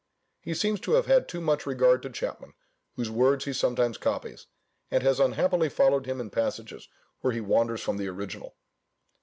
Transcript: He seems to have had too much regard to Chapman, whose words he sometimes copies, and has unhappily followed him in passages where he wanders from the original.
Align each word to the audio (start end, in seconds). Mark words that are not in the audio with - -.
He 0.39 0.55
seems 0.55 0.79
to 0.79 0.93
have 0.93 1.05
had 1.05 1.27
too 1.27 1.39
much 1.39 1.67
regard 1.67 2.01
to 2.01 2.09
Chapman, 2.09 2.55
whose 2.95 3.11
words 3.11 3.45
he 3.45 3.53
sometimes 3.53 3.99
copies, 3.99 4.47
and 4.89 5.03
has 5.03 5.19
unhappily 5.19 5.69
followed 5.69 6.07
him 6.07 6.19
in 6.19 6.31
passages 6.31 6.87
where 7.19 7.33
he 7.33 7.39
wanders 7.39 7.81
from 7.83 7.97
the 7.97 8.07
original. 8.07 8.55